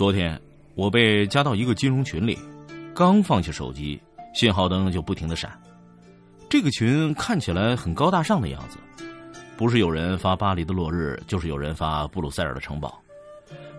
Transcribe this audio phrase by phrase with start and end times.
[0.00, 0.40] 昨天
[0.76, 2.38] 我被加到一个金融群里，
[2.94, 4.00] 刚放下手机，
[4.32, 5.52] 信号灯就不停的闪。
[6.48, 8.78] 这个群看起来很高大上的样子，
[9.58, 12.98] 不是有人发巴黎的落日，就是有人发布鲁塞尔的城堡，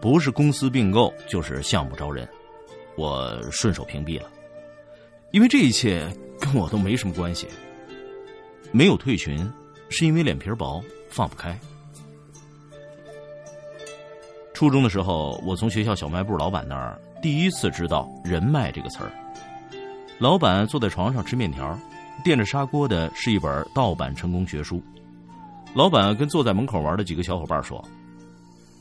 [0.00, 2.28] 不是公司并购，就是项目招人。
[2.96, 4.28] 我顺手屏蔽了，
[5.30, 6.04] 因为这一切
[6.40, 7.46] 跟我都没什么关系。
[8.72, 9.48] 没有退群，
[9.88, 11.56] 是因为脸皮薄，放不开。
[14.58, 19.12] 初中的时候，我从学校小卖部老板那儿第一次知道“人脉”这个词儿。
[20.18, 21.78] 老板坐在床上吃面条，
[22.24, 24.82] 垫着砂锅的是一本盗版成功学书。
[25.74, 27.80] 老板跟坐在门口玩的几个小伙伴说：“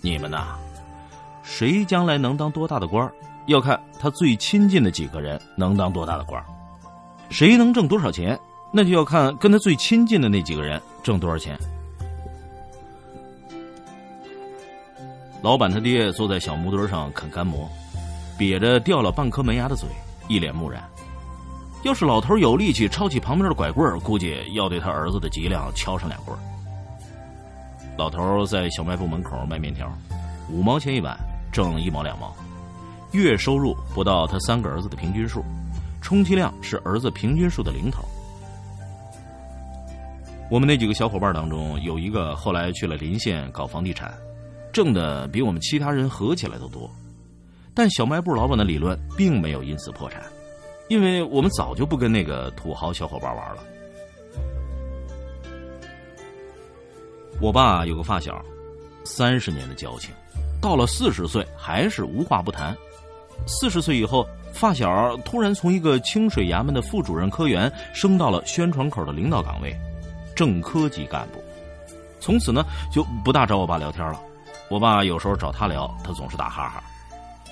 [0.00, 0.56] 你们呐，
[1.42, 3.06] 谁将来能当多大的官
[3.44, 6.42] 要看他最亲近的几个人能当多大的官
[7.28, 8.40] 谁能挣多少钱，
[8.72, 11.58] 那就要看跟他最亲近的那几个人挣多少钱。”
[15.40, 17.70] 老板他爹坐在小木墩上啃干馍，
[18.36, 19.88] 瘪着掉了半颗门牙的嘴，
[20.26, 20.82] 一脸木然。
[21.84, 26.36] 要是老头有力气抄起旁边的拐棍估计要对他儿子的脊梁敲上两棍
[27.96, 29.88] 老头在小卖部门口卖面条，
[30.50, 31.16] 五毛钱一碗，
[31.52, 32.34] 挣一毛两毛，
[33.12, 35.44] 月收入不到他三个儿子的平均数，
[36.02, 38.04] 充其量是儿子平均数的零头。
[40.50, 44.12] 我们那几个小伙伴当中，有一个后来去了临县搞房地产。
[44.78, 46.88] 挣的比我们其他人合起来都多，
[47.74, 50.22] 但小卖部老板的理论并没有因此破产，
[50.86, 53.64] 因为我们早就不跟那个土豪小伙伴玩了。
[57.40, 58.40] 我爸有个发小，
[59.02, 60.14] 三十年的交情，
[60.62, 62.72] 到了四十岁还是无话不谈。
[63.48, 69.76] 四十岁以后，发小突然从一个清水衙门的副主任科员升到了宣传口的领导岗位，
[70.36, 71.42] 正科级干部，
[72.20, 74.22] 从此呢就不大找我爸聊天了。
[74.70, 76.82] 我爸有时候找他聊，他总是打哈哈，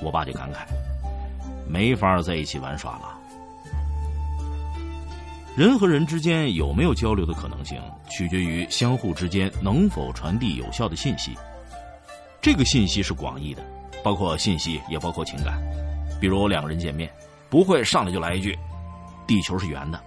[0.03, 0.67] 我爸就感慨，
[1.67, 3.19] 没法在一起玩耍了。
[5.57, 11.35] 人和人之间有没有交流的可能性，取决于相互之间能否传递有效的信息。
[12.43, 13.65] 这个信息是广义的，
[14.05, 15.59] 包括信息，也包括情感。
[16.21, 17.11] 比如两个人见面，
[17.49, 18.55] 不会上来就来一句
[19.27, 19.99] “地球是圆的”，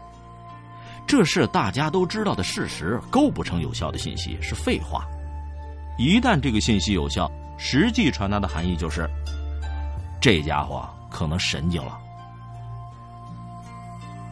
[1.08, 5.08] 这是大家都知道的事实，构不成有效的信息，是废话。
[6.00, 9.06] 一旦这个信息有效，实际传达的含义就是，
[10.22, 12.00] 这家伙可能神经了。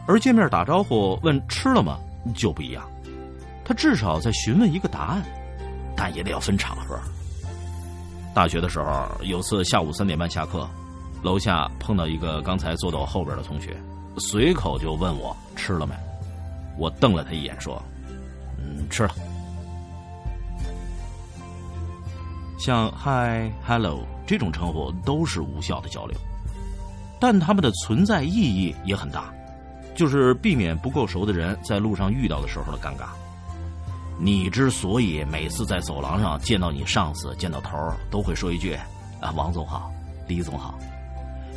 [0.06, 1.98] 而见面打招呼问吃了吗
[2.34, 2.82] 就不一样，
[3.66, 5.22] 他至少在询问一个答案，
[5.94, 6.98] 但也得要分场合。
[8.34, 10.66] 大学的时候，有次下午三点半下课，
[11.22, 13.76] 楼下碰到一个刚才坐到我后边的同学，
[14.16, 15.94] 随口就问我吃了没，
[16.78, 17.82] 我瞪了他一眼说
[18.56, 19.14] ：“嗯，吃了。”
[22.58, 26.18] 像 “Hi”、“Hello” 这种称呼都是无效的交流，
[27.20, 29.32] 但他们的存在意义也很大，
[29.94, 33.06] 就是避免不够熟的人在路上遇到的时候的尴尬。
[34.20, 37.78] 你之所以每次在走廊上见到你上司、见到头
[38.10, 38.76] 都会说一句
[39.22, 39.90] “啊，王总好，
[40.26, 40.76] 李总好”，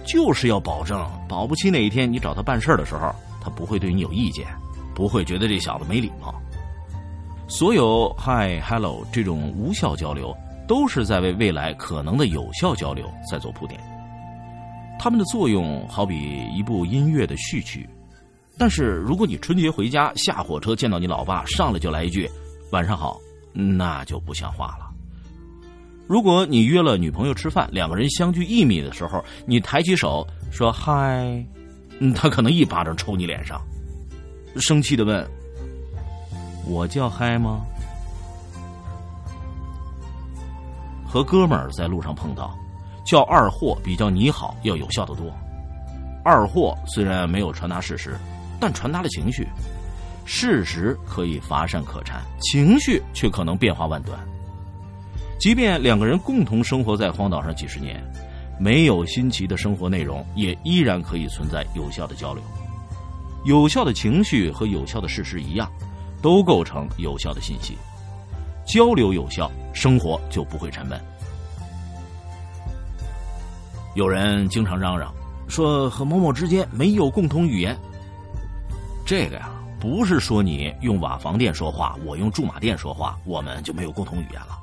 [0.05, 3.11] 就是要保证保不齐哪一天你找他办事的时候，
[3.41, 4.45] 他不会对你有意见，
[4.93, 6.31] 不会觉得这小子没礼貌。
[7.47, 10.31] 所有 “Hi”、“Hello” 这种无效交流。
[10.71, 13.77] 都是在为未来可能的有效交流在做铺垫。
[14.97, 17.85] 他们的作用好比一部音乐的序曲，
[18.57, 22.25] 但是如果你春节回家下火车见到你老爸，上来就来一句
[22.71, 23.19] “晚上好”，
[23.51, 24.89] 那就不像话了。
[26.07, 31.45] 如果你约了女朋友吃饭，两个人相距一米的时候，你抬起手说“嗨”，
[32.15, 33.61] 他可能一巴掌抽你脸上，
[34.55, 35.29] 生气的问
[36.65, 37.65] ：“我叫嗨吗？”
[41.11, 42.57] 和哥们儿在路上碰到，
[43.03, 45.25] 叫二货比叫你好要有效的多。
[46.23, 48.15] 二货虽然没有传达事实，
[48.61, 49.45] 但传达了情绪。
[50.23, 54.17] 事实可以乏善可陈，情绪却可能变化万端。
[55.37, 58.01] 即便两个人共同生活在荒岛上几十年，
[58.57, 62.41] 没有新奇的生活内容，也依然可以存在有效的交流。
[63.43, 65.69] 有效的情绪和有效的事实一样，
[66.21, 67.75] 都构成有效的信息。
[68.71, 70.97] 交流有效，生活就不会沉闷。
[73.95, 75.13] 有人经常嚷嚷
[75.49, 77.77] 说和某某之间没有共同语言。
[79.05, 84.57] 这个呀，不是说你用瓦房店说话，我用驻马店说话，我们就没有共同语言了，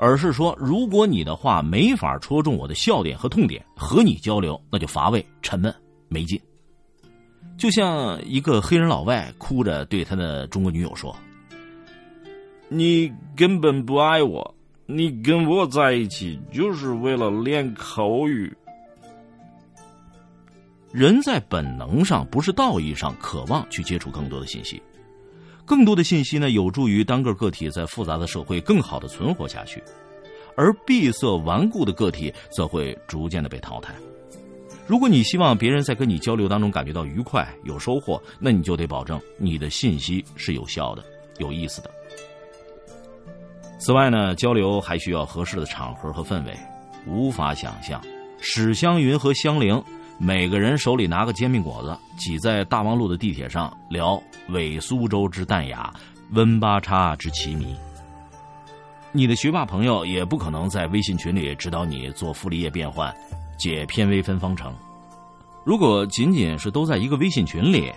[0.00, 5.72] 而是说，如果你的话没法戳中我的笑点和痛点，和你交流那就乏味、沉闷、
[6.08, 6.36] 没劲。
[7.56, 11.14] 就像一个黑人老外哭着对他的中国女友说
[12.72, 14.54] ：“你根本不爱我，
[14.86, 18.56] 你跟我在一起就是为了练口语。”
[20.92, 24.80] 人在本能上，不是道义上，渴望去接触更多的信息。
[25.64, 29.82] 更多的信息呢，有助于单个个体在复杂的社会更好的存活下去，
[30.56, 33.94] 而闭塞顽固的个体则会逐渐的被淘汰。
[34.86, 41.04] 如果你希望别人在跟你交流当中感觉到愉快、有收获，那你就得保证你的信息是有效的、
[41.38, 41.90] 有意思的。
[43.80, 46.54] 此外呢，交流还需要合适的场合和氛围。
[47.06, 47.98] 无法想象，
[48.38, 49.82] 史湘云和香菱。
[50.18, 55.90] 每个人手里拿个煎饼果子，挤在大望路的地铁上聊伪苏州之淡雅，
[56.32, 57.74] 温八叉之奇迷。
[59.12, 63.10] 你的学霸朋友也不可能在微信群里指导你做傅立叶变换、
[63.58, 64.74] 解偏微分方程。
[65.64, 67.90] 如果仅仅是都在一个微信群里，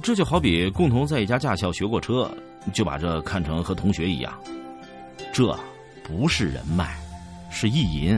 [0.00, 2.30] 这就好比共同在一家驾校学过车，
[2.72, 4.32] 就把这看成和同学一样，
[5.34, 5.58] 这
[6.04, 6.94] 不是人脉，
[7.50, 8.16] 是意淫。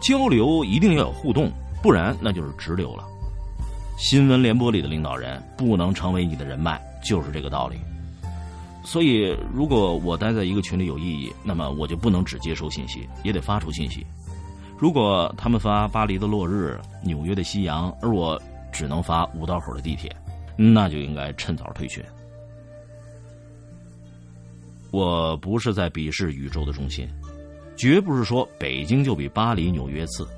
[0.00, 1.52] 交流一定要有互动，
[1.82, 3.04] 不然那就是直流了。
[3.98, 7.76] 新闻联播里的领导人不能成为你的人脉，就是这个道理。
[8.82, 14.06] 所以，如果我待在一个群里有意义，那么我就不能只接收信息，也得发出信息。
[14.78, 18.40] 如果他们发巴黎的落日、纽约的夕阳，而我
[18.72, 20.10] 只能发五道口的地铁，
[20.56, 22.02] 那就应该趁早退群。
[24.92, 27.08] 我不是在鄙视宇宙的中心。
[27.74, 30.28] 绝不是说北京就比巴黎、纽约次，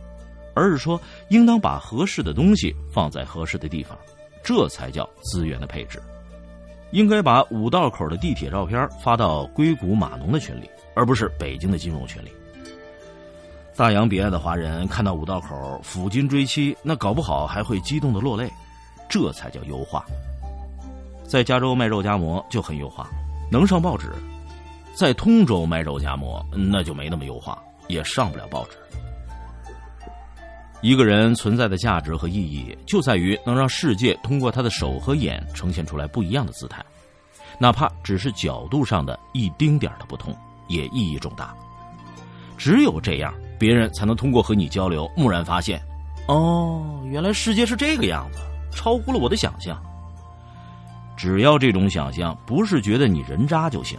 [0.55, 0.99] 而是说
[1.29, 3.99] 应当把合适的东西放在合适的地方，
[4.43, 6.01] 这才叫资源的配置。
[6.93, 12.29] 应该把五道口的地铁照片发到硅谷码农的群里，而不是北京的金融群里。
[13.77, 18.49] 大洋彼岸的华人看到五道口抚金追妻，那搞不好还会激动的落泪，
[19.09, 20.05] 这才叫优化。
[21.25, 23.11] 在加州卖肉夹馍就很优化，
[23.50, 24.12] 能上报纸。
[24.96, 28.79] 在通州卖肉夹馍，那就没那么优化，也上不了报纸。
[30.81, 36.85] 一个人存在的价值和意义，就在于能让世界通过他的手和眼呈现出来不一样的姿态，
[37.58, 40.37] 哪怕只是角度上的一丁点的不同，
[40.69, 41.55] 也意义重大。
[42.58, 45.82] 只有这样，别人才能通过和你交流，蓦然发现，
[46.29, 48.38] 哦，原来世界是这个样子，
[48.70, 49.82] 超乎了我的想象。
[51.17, 53.99] 只要这种想象不是觉得你人渣就行。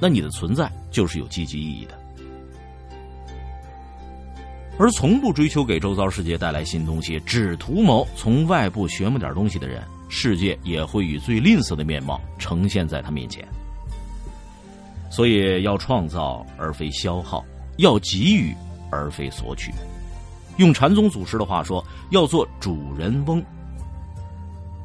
[0.00, 1.94] 那你的存在就是有积极意义的，
[4.78, 13.46] 而从不追求给周遭世界带来新东西，只图谋从外部学么点东西的人，世界也会以最吝啬的面貌呈现在他面前。
[15.10, 17.44] 所以要创造而非消耗，
[17.76, 18.54] 要给予
[18.90, 19.70] 而非索取。
[20.56, 23.44] 用禅宗祖师的话说，要做主人翁。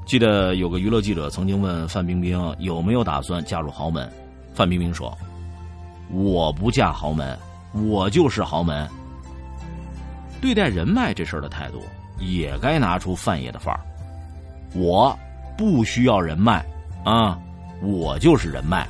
[0.05, 4.11] 记得有个娱乐记者曾经问范冰冰有没有打算嫁入豪门。
[4.55, 5.15] 范冰冰说
[6.09, 7.37] ：“我不嫁豪门，
[7.73, 8.89] 我就是豪门。
[10.39, 11.83] 对待人脉这事儿的态度，
[12.19, 13.81] 也该拿出范爷的范儿。
[14.73, 15.17] 我
[15.57, 16.65] 不需要人脉，
[17.03, 17.37] 啊，
[17.81, 18.87] 我就是人脉。”